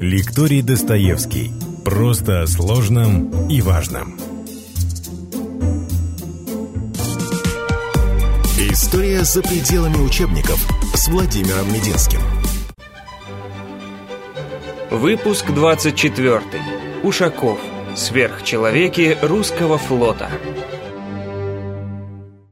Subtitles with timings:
[0.00, 1.50] Лекторий Достоевский.
[1.84, 4.16] Просто о сложном и важном.
[8.70, 10.64] История за пределами учебников
[10.94, 12.20] с Владимиром Мединским.
[14.92, 16.42] Выпуск 24.
[17.02, 17.58] Ушаков.
[17.96, 20.30] Сверхчеловеки русского флота.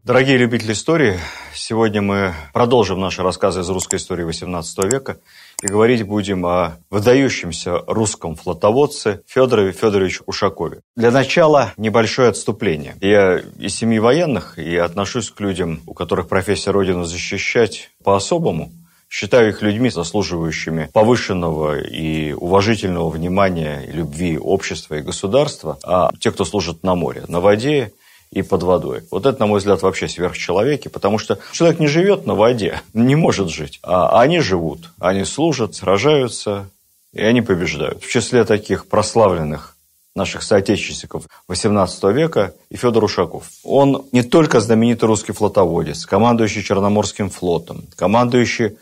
[0.02, 1.20] Дорогие любители истории,
[1.54, 5.18] сегодня мы продолжим наши рассказы из русской истории XVIII века
[5.62, 10.80] и говорить будем о выдающемся русском флотоводце Федорове Федоровиче Ушакове.
[10.96, 12.96] Для начала небольшое отступление.
[13.00, 18.70] Я из семьи военных и отношусь к людям, у которых профессия Родину защищать по-особому.
[19.08, 26.32] Считаю их людьми, заслуживающими повышенного и уважительного внимания и любви общества и государства, а те,
[26.32, 27.92] кто служит на море, на воде
[28.36, 29.02] и под водой.
[29.10, 33.16] Вот это, на мой взгляд, вообще сверхчеловеки, потому что человек не живет на воде, не
[33.16, 36.68] может жить, а они живут, они служат, сражаются,
[37.14, 38.04] и они побеждают.
[38.04, 39.74] В числе таких прославленных
[40.14, 43.44] наших соотечественников XVIII века и Федор Ушаков.
[43.64, 48.76] Он не только знаменитый русский флотоводец, командующий Черноморским флотом, командующий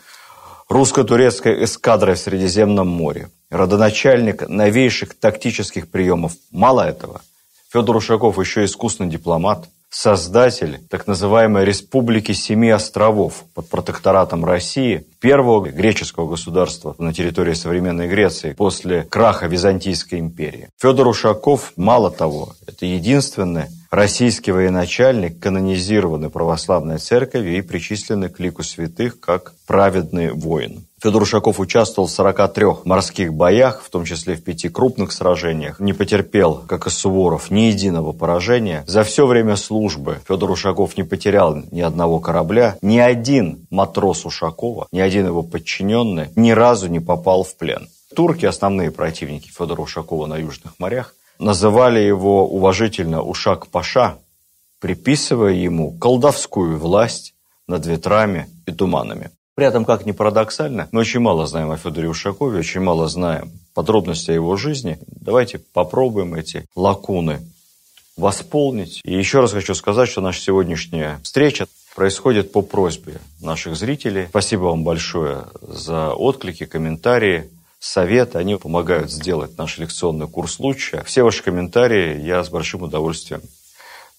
[0.67, 6.33] русско-турецкой эскадрой в Средиземном море, родоначальник новейших тактических приемов.
[6.51, 7.21] Мало этого–
[7.75, 15.67] Федор Ушаков еще искусный дипломат, создатель так называемой Республики Семи островов под протекторатом России, первого
[15.67, 20.69] греческого государства на территории современной Греции после краха Византийской империи.
[20.81, 28.61] Федор Ушаков, мало того, это единственный российский военачальник, канонизированный православной церковью и причисленный к лику
[28.61, 30.85] святых как праведный воин.
[31.01, 35.79] Федор Ушаков участвовал в 43 морских боях, в том числе в пяти крупных сражениях.
[35.79, 38.83] Не потерпел, как и Суворов, ни единого поражения.
[38.87, 42.77] За все время службы Федор Ушаков не потерял ни одного корабля.
[42.81, 47.87] Ни один матрос Ушакова, ни один его подчиненный ни разу не попал в плен.
[48.15, 54.17] Турки, основные противники Федора Ушакова на Южных морях, называли его уважительно Ушак-Паша,
[54.79, 57.33] приписывая ему колдовскую власть
[57.67, 59.31] над ветрами и туманами.
[59.55, 63.51] При этом, как ни парадоксально, мы очень мало знаем о Федоре Ушакове, очень мало знаем
[63.73, 64.99] подробностей о его жизни.
[65.07, 67.39] Давайте попробуем эти лакуны
[68.17, 69.01] восполнить.
[69.03, 74.27] И еще раз хочу сказать, что наша сегодняшняя встреча происходит по просьбе наших зрителей.
[74.29, 77.49] Спасибо вам большое за отклики, комментарии,
[77.85, 78.35] совет.
[78.35, 81.03] Они помогают сделать наш лекционный курс лучше.
[81.05, 83.41] Все ваши комментарии я с большим удовольствием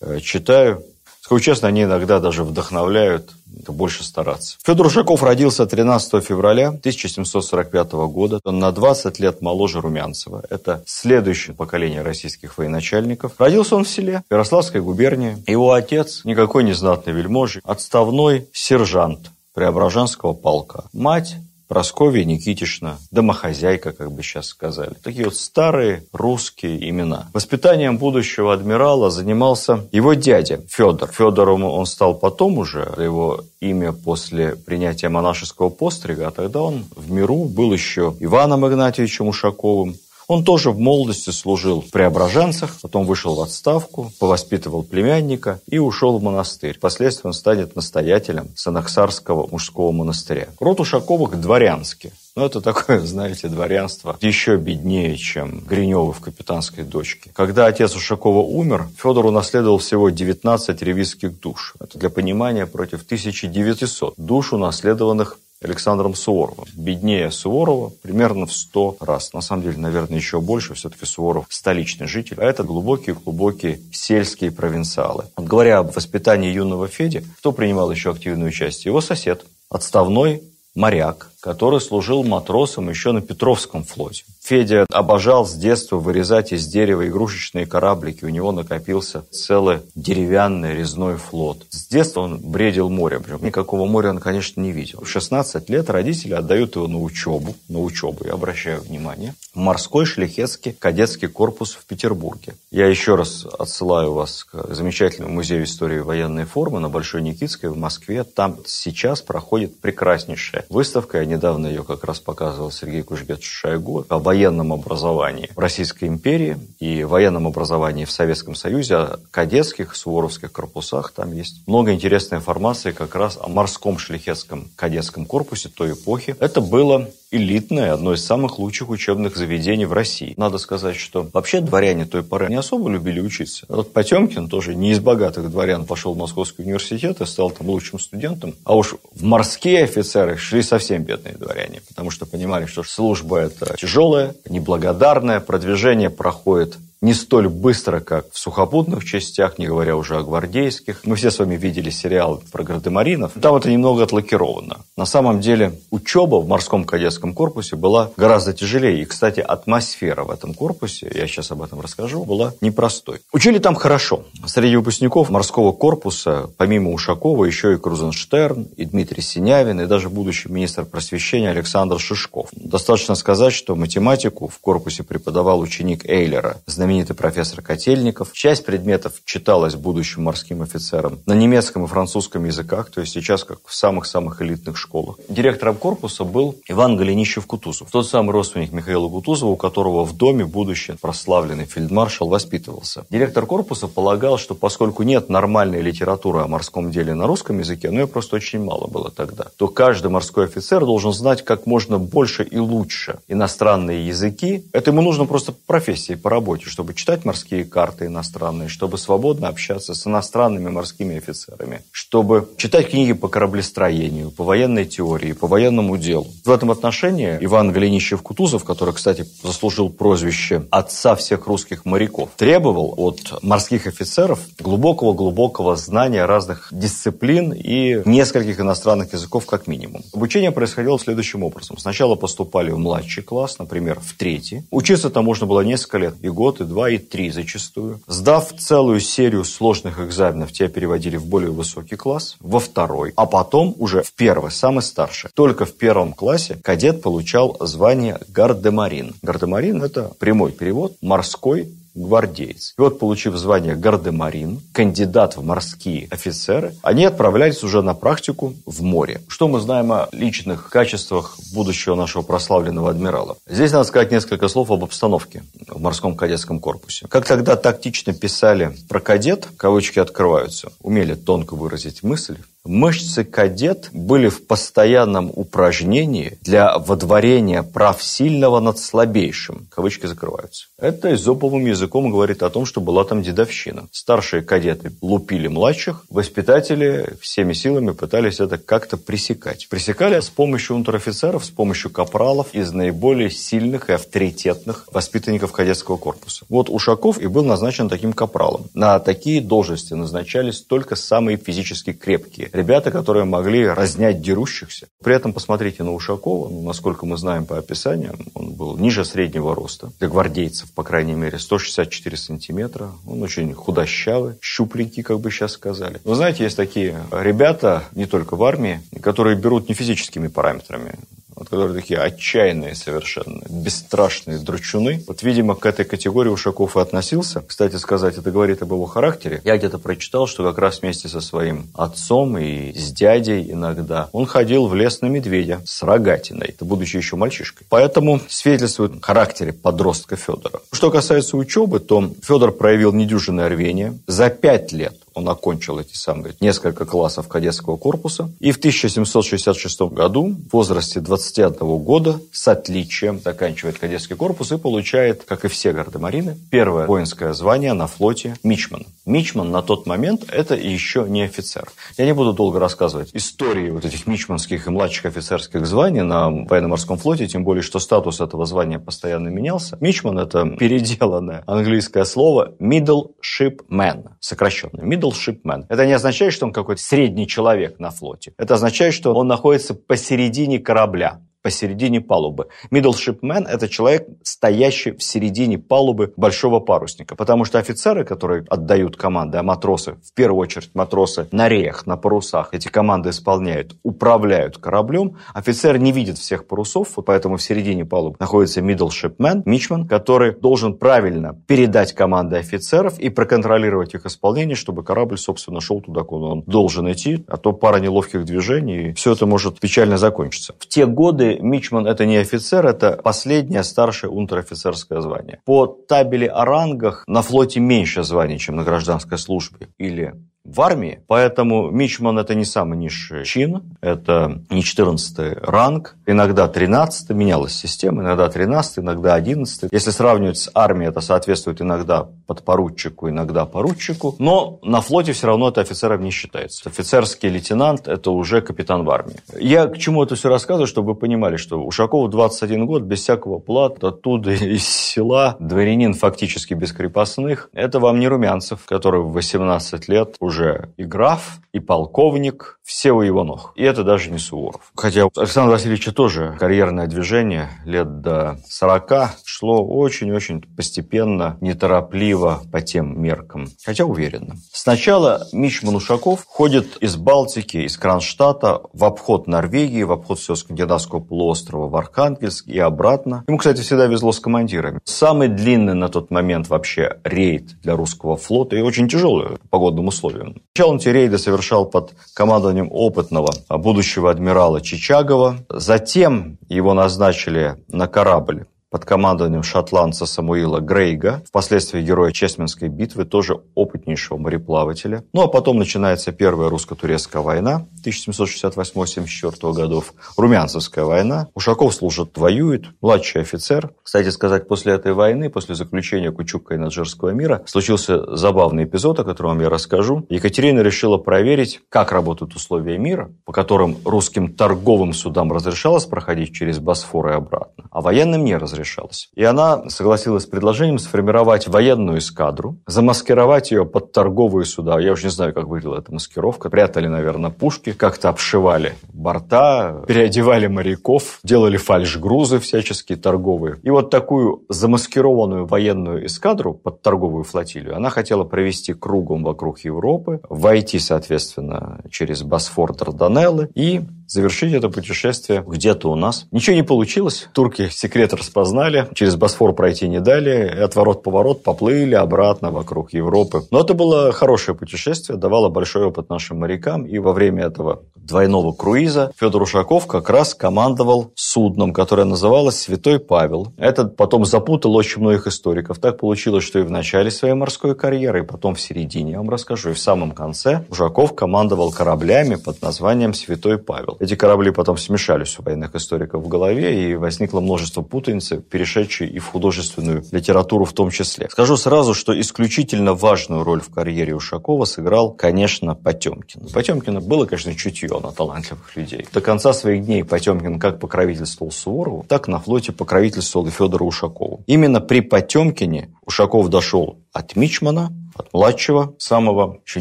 [0.01, 0.85] э, читаю.
[1.21, 3.33] Скажу честно, они иногда даже вдохновляют
[3.67, 4.59] больше стараться.
[4.63, 8.39] Федор Ушаков родился 13 февраля 1745 года.
[8.45, 10.45] Он на 20 лет моложе Румянцева.
[10.49, 13.33] Это следующее поколение российских военачальников.
[13.39, 15.43] Родился он в селе Ярославской губернии.
[15.49, 20.85] Его отец, никакой не знатный вельможи, отставной сержант Преображенского полка.
[20.93, 21.37] Мать
[21.69, 24.95] Просковья Никитишна, домохозяйка, как бы сейчас сказали.
[25.03, 27.29] Такие вот старые русские имена.
[27.33, 31.11] Воспитанием будущего адмирала занимался его дядя Федор.
[31.11, 37.11] Федором он стал потом уже, его имя после принятия монашеского пострига, а тогда он в
[37.11, 39.97] миру был еще Иваном Игнатьевичем Ушаковым,
[40.29, 46.19] он тоже в молодости служил в Преображенцах, потом вышел в отставку, повоспитывал племянника и ушел
[46.19, 46.77] в монастырь.
[46.77, 50.49] Впоследствии он станет настоятелем Санаксарского мужского монастыря.
[50.59, 52.13] Род Ушаковых дворянский.
[52.35, 57.31] Ну, это такое, знаете, дворянство еще беднее, чем Гриневы в «Капитанской дочке».
[57.33, 61.75] Когда отец Ушакова умер, Федор унаследовал всего 19 ревизских душ.
[61.81, 66.67] Это для понимания против 1900 душ, унаследованных Александром Суворовым.
[66.75, 69.33] Беднее Суворова примерно в 100 раз.
[69.33, 70.75] На самом деле, наверное, еще больше.
[70.75, 72.37] Все-таки Суворов столичный житель.
[72.41, 75.25] А это глубокие-глубокие сельские провинциалы.
[75.37, 78.91] Вот говоря об воспитании юного Феди, кто принимал еще активное участие?
[78.91, 80.43] Его сосед, отставной
[80.75, 84.25] моряк, который служил матросом еще на Петровском флоте.
[84.43, 88.25] Федя обожал с детства вырезать из дерева игрушечные кораблики.
[88.25, 91.65] У него накопился целый деревянный резной флот.
[91.71, 93.23] С детства он бредил морем.
[93.43, 95.03] Никакого моря он, конечно, не видел.
[95.03, 97.55] В 16 лет родители отдают его на учебу.
[97.69, 99.33] На учебу, я обращаю внимание.
[99.55, 102.55] В морской шляхетский кадетский корпус в Петербурге.
[102.73, 107.77] Я еще раз отсылаю вас к замечательному музею истории военной формы на Большой Никитской в
[107.77, 108.25] Москве.
[108.25, 111.19] Там сейчас проходит прекраснейшая выставка.
[111.19, 114.07] Я недавно ее как раз показывал Сергей Кужбет Шойгу.
[114.09, 120.51] Об военном образовании в Российской империи и военном образовании в Советском Союзе, о кадетских, суворовских
[120.51, 121.13] корпусах.
[121.13, 126.35] Там есть много интересной информации как раз о морском шляхетском кадетском корпусе той эпохи.
[126.41, 130.35] Это было элитное, одно из самых лучших учебных заведений в России.
[130.37, 133.67] Надо сказать, что вообще дворяне той поры не особо любили учиться.
[133.69, 137.99] Вот Потемкин тоже не из богатых дворян пошел в Московский университет и стал там лучшим
[137.99, 138.55] студентом.
[138.65, 143.77] А уж в морские офицеры шли совсем бедные дворяне, потому что понимали, что служба это
[143.77, 150.23] тяжелая, неблагодарная, продвижение проходит не столь быстро, как в сухопутных частях, не говоря уже о
[150.23, 151.03] гвардейских.
[151.05, 153.33] Мы все с вами видели сериал про гардемаринов.
[153.41, 154.79] Там это немного отлакировано.
[154.97, 159.03] На самом деле учеба в морском кадетском корпусе была гораздо тяжелее.
[159.03, 163.21] И, кстати, атмосфера в этом корпусе, я сейчас об этом расскажу, была непростой.
[163.33, 164.25] Учили там хорошо.
[164.47, 170.49] Среди выпускников морского корпуса, помимо Ушакова, еще и Крузенштерн, и Дмитрий Синявин, и даже будущий
[170.49, 172.49] министр просвещения Александр Шишков.
[172.53, 178.33] Достаточно сказать, что математику в корпусе преподавал ученик Эйлера, знаменитый профессор Котельников.
[178.33, 183.59] Часть предметов читалась будущим морским офицерам на немецком и французском языках, то есть сейчас как
[183.65, 185.17] в самых-самых элитных школах.
[185.29, 190.93] Директором корпуса был Иван Голенищев-Кутузов, тот самый родственник Михаила Кутузова, у которого в доме будущий
[190.93, 193.05] прославленный фельдмаршал воспитывался.
[193.11, 198.01] Директор корпуса полагал, что поскольку нет нормальной литературы о морском деле на русском языке, ну
[198.01, 202.45] ее просто очень мало было тогда, то каждый морской офицер должен знать как можно больше
[202.45, 204.65] и лучше иностранные языки.
[204.73, 209.95] Это ему нужно просто профессии по работе, чтобы читать морские карты иностранные, чтобы свободно общаться
[209.95, 216.27] с иностранными морскими офицерами, чтобы читать книги по кораблестроению, по военной теории, по военному делу.
[216.45, 223.43] В этом отношении Иван Голенищев-Кутузов, который, кстати, заслужил прозвище отца всех русских моряков, требовал от
[223.43, 230.03] морских офицеров глубокого-глубокого знания разных дисциплин и нескольких иностранных языков как минимум.
[230.13, 231.79] Обучение происходило следующим образом.
[231.79, 234.65] Сначала поступали в младший класс, например, в третий.
[234.71, 238.01] Учиться там можно было несколько лет, и год, и два, и три зачастую.
[238.07, 243.75] Сдав целую серию сложных экзаменов, тебя переводили в более высокий класс, во второй, а потом
[243.79, 245.31] уже в первый, самый старший.
[245.35, 249.15] Только в первом классе кадет получал звание гардемарин.
[249.23, 252.75] Гардемарин– это прямой перевод «морской гвардеец.
[252.79, 258.83] И вот, получив звание гардемарин, кандидат в морские офицеры, они отправлялись уже на практику в
[258.83, 259.21] море.
[259.29, 263.37] Что мы знаем о личных качествах будущего нашего прославленного адмирала?
[263.49, 267.07] Здесь надо сказать несколько слов об обстановке в морском кадетском корпусе.
[267.09, 274.29] Как тогда тактично писали про кадет, кавычки открываются, умели тонко выразить мысль, Мышцы кадет были
[274.29, 279.67] в постоянном упражнении для водворения прав сильного над слабейшим.
[279.71, 280.67] Кавычки закрываются.
[280.79, 283.87] Это изоповым языком говорит о том, что была там дедовщина.
[283.93, 289.69] Старшие кадеты лупили младших, воспитатели всеми силами пытались это как-то пресекать.
[289.69, 296.45] Пресекали с помощью унтер-офицеров, с помощью капралов из наиболее сильных и авторитетных воспитанников кадетского корпуса.
[296.49, 298.67] Вот Ушаков и был назначен таким капралом.
[298.75, 304.89] На такие должности назначались только самые физически крепкие ребята, которые могли разнять дерущихся.
[305.03, 309.55] При этом посмотрите на Ушакова, ну, насколько мы знаем по описаниям, он был ниже среднего
[309.55, 315.53] роста, для гвардейцев, по крайней мере, 164 сантиметра, он очень худощавый, щупленький, как бы сейчас
[315.53, 316.01] сказали.
[316.05, 320.95] Вы знаете, есть такие ребята, не только в армии, которые берут не физическими параметрами,
[321.37, 325.05] вот которые такие отчаянные совершенно, бесстрашные дручуны.
[325.07, 327.43] Вот, видимо, к этой категории Ушаков и относился.
[327.47, 329.43] Кстати сказать, это говорит об его характере.
[329.45, 334.27] Я где-то прочитал, что как раз вместе со своим отцом и с дядей иногда он
[334.27, 337.67] ходил в лес на медведя с рогатиной, это будучи еще мальчишкой.
[337.69, 340.61] Поэтому свидетельствует о характере подростка Федора.
[340.73, 343.99] Что касается учебы, то Федор проявил недюжинное рвение.
[344.07, 348.31] За пять лет он окончил эти самые несколько классов кадетского корпуса.
[348.39, 355.25] И в 1766 году, в возрасте 21 года, с отличием заканчивает кадетский корпус и получает,
[355.25, 358.85] как и все гардемарины, первое воинское звание на флоте Мичман.
[359.07, 361.71] Мичман на тот момент это еще не офицер.
[361.97, 366.99] Я не буду долго рассказывать истории вот этих мичманских и младших офицерских званий на военно-морском
[366.99, 369.79] флоте, тем более, что статус этого звания постоянно менялся.
[369.81, 374.83] Мичман– это переделанное английское слово middle ship man, сокращенно.
[374.83, 375.67] Middle middle.
[375.69, 378.33] Это не означает, что он какой-то средний человек на флоте.
[378.39, 382.49] Это означает, что он находится посередине корабля посередине палубы.
[382.73, 387.15] Middle shipman– это человек, стоящий в середине палубы большого парусника.
[387.15, 391.97] Потому что офицеры, которые отдают команды, а матросы, в первую очередь матросы на реях, на
[391.97, 395.19] парусах, эти команды исполняют, управляют кораблем.
[395.35, 400.75] Офицер не видит всех парусов, поэтому в середине палубы находится middle shipman, мичман, который должен
[400.77, 406.43] правильно передать команды офицеров и проконтролировать их исполнение, чтобы корабль, собственно, шел туда, куда он
[406.43, 410.53] должен идти, а то пара неловких движений, и все это может печально закончиться.
[410.59, 415.41] В те годы Мичман– это не офицер, это последнее старшее унтер-офицерское звание.
[415.45, 420.15] По табели о рангах на флоте меньше званий, чем на гражданской службе или
[420.47, 427.11] в армии, поэтому мичман это не самый низший чин, это не 14 ранг, иногда 13
[427.11, 433.45] менялась система, иногда 13 иногда 11 Если сравнивать с армией, это соответствует иногда подпоручику, иногда
[433.45, 436.69] поручику, но на флоте все равно это офицером не считается.
[436.69, 439.17] Офицерский лейтенант– это уже капитан в армии.
[439.39, 443.39] Я к чему это все рассказываю, чтобы вы понимали, что Ушаков 21 год, без всякого
[443.39, 447.49] плата, оттуда из села, дворянин фактически без крепостных.
[447.53, 450.36] Это вам не Румянцев, который в 18 лет уже
[450.77, 453.53] и граф, и полковник, все у его ног.
[453.57, 454.73] И это даже не Суворов.
[454.77, 458.93] Хотя у Александра Васильевича тоже карьерное движение лет до 40
[459.25, 463.49] шло очень-очень постепенно, неторопливо по тем меркам.
[463.65, 464.37] Хотя уверенно.
[464.53, 471.01] Сначала Мичман Ушаков ходит из Балтики, из Кронштадта в обход Норвегии, в обход всего скандинавского
[471.01, 473.25] полуострова в Архангельск и обратно.
[473.29, 474.81] Ему, кстати, всегда везло с командирами.
[474.85, 479.89] Самый длинный на тот момент вообще рейд для русского флота и очень тяжелый по погодным
[479.89, 480.43] условиям.
[480.55, 485.37] Сначала он эти рейды совершал под командованием опытного будущего адмирала Чичагова.
[485.49, 488.47] Затем его назначили на корабль
[488.77, 495.03] под командованием шотландца Самуила Грейга, впоследствии героя Чесменской битвы, тоже опытнейшего мореплавателя.
[495.15, 501.29] Ну а потом начинается Первая русско-турецкая война 1768-74 годов, Румянцевская война.
[501.33, 503.71] Ушаков служит, воюет, младший офицер.
[503.83, 509.05] Кстати сказать, после этой войны, после заключения Кучука и Наджирского мира, случился забавный эпизод, о
[509.05, 510.05] котором я расскажу.
[510.11, 516.59] Екатерина решила проверить, как работают условия мира, по которым русским торговым судам разрешалось проходить через
[516.59, 519.09] Босфор и обратно, а военным не разрешалось разрешалось.
[519.15, 524.79] И она согласилась с предложением сформировать военную эскадру, замаскировать ее под торговые суда.
[524.81, 526.51] Я уже не знаю, как выглядела эта маскировка.
[526.51, 533.57] Прятали, наверное, пушки, как-то обшивали борта, переодевали моряков, делали фальш-грузы всяческие торговые.
[533.63, 540.21] И вот такую замаскированную военную эскадру под торговую флотилию она хотела провести кругом вокруг Европы,
[540.29, 546.27] войти, соответственно, через Босфор, Дарданеллы и завершить это путешествие где-то у нас.
[546.31, 547.29] Ничего не получилось.
[547.33, 553.45] Турки секрет распознали, через Босфор пройти не дали, отворот-поворот поплыли обратно вокруг Европы.
[553.51, 558.53] Но это было хорошее путешествие, давало большой опыт нашим морякам, и во время этого двойного
[558.53, 563.53] круиза Федор Ушаков как раз командовал судном, которое называлось «Святой Павел».
[563.57, 565.79] Этот потом запутал очень многих историков.
[565.79, 569.31] Так получилось, что и в начале своей морской карьеры, и потом в середине, я вам
[569.31, 573.96] расскажу, и в самом конце Ушаков командовал кораблями под названием «Святой Павел».
[574.01, 579.19] Эти корабли потом смешались у военных историков в голове, и возникло множество путаницы, перешедшей и
[579.19, 581.29] в художественную литературу в том числе.
[581.31, 586.49] Скажу сразу, что исключительно важную роль в карьере Ушакова сыграл, конечно, Потемкин.
[586.53, 589.07] Потемкина было, конечно, чутье на талантливых людей.
[589.13, 594.43] До конца своих дней Потемкин как покровительствовал Суворову, так на флоте покровительствовал и Федору Ушакову.
[594.47, 599.81] Именно при Потемкине Ушаков дошел от Мичмана от младшего, самого еще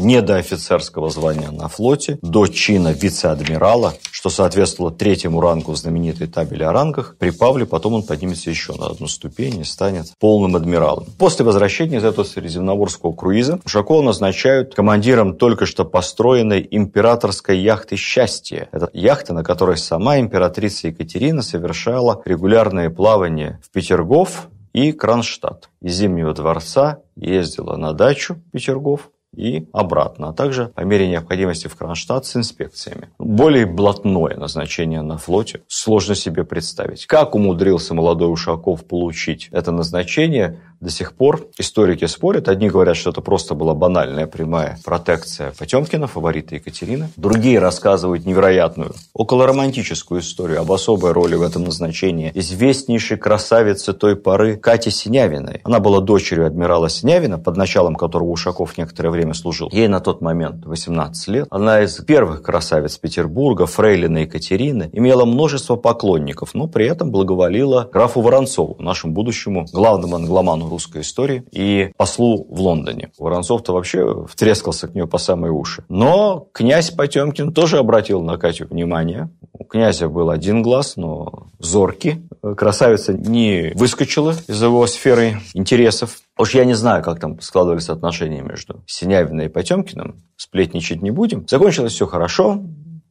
[0.00, 6.72] недоофицерского звания на флоте, до чина вице-адмирала, что соответствовало третьему рангу в знаменитой табели о
[6.72, 7.16] рангах.
[7.18, 11.06] При Павле потом он поднимется еще на одну ступень и станет полным адмиралом.
[11.18, 18.68] После возвращения из этого Средиземноморского круиза Ушакова назначают командиром только что построенной императорской яхты «Счастье».
[18.72, 25.70] Это яхта, на которой сама императрица Екатерина совершала регулярные плавания в Петергоф, и Кронштадт.
[25.80, 31.74] Из Зимнего дворца ездила на дачу Петергоф и обратно, а также по мере необходимости в
[31.76, 33.08] Кронштадт с инспекциями.
[33.18, 37.06] Более блатное назначение на флоте сложно себе представить.
[37.06, 42.48] Как умудрился молодой Ушаков получить это назначение, до сих пор историки спорят.
[42.48, 47.08] Одни говорят, что это просто была банальная прямая протекция Потемкина, фаворита Екатерины.
[47.16, 54.56] Другие рассказывают невероятную, околоромантическую историю об особой роли в этом назначении известнейшей красавицы той поры
[54.56, 55.60] Кати Синявиной.
[55.64, 59.68] Она была дочерью адмирала Синявина, под началом которого Ушаков некоторое время служил.
[59.72, 61.46] Ей на тот момент 18 лет.
[61.50, 68.20] Она из первых красавиц Петербурга, фрейлина Екатерины, имела множество поклонников, но при этом благоволила графу
[68.20, 73.10] Воронцову, нашему будущему главному англоману русской истории и послу в Лондоне.
[73.18, 75.84] Воронцов-то вообще втрескался к нее по самые уши.
[75.88, 79.30] Но князь Потемкин тоже обратил на Катю внимание.
[79.52, 82.26] У князя был один глаз, но зоркий.
[82.56, 86.18] Красавица не выскочила из его сферы интересов.
[86.38, 90.22] Уж я не знаю, как там складывались отношения между Синявиной и Потемкиным.
[90.36, 91.46] Сплетничать не будем.
[91.48, 92.62] Закончилось все хорошо.